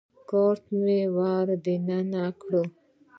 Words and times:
کارت 0.29 0.63
مې 0.83 0.99
ور 1.15 1.47
دننه 1.65 2.23
کړ. 2.41 2.51